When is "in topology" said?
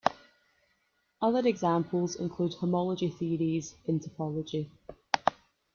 3.85-4.71